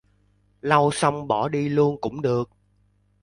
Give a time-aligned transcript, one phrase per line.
[0.61, 2.49] Lau xong bỏ đi luôn cũng được